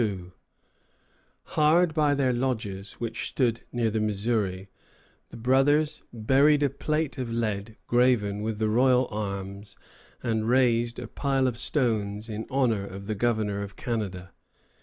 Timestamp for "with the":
8.41-8.67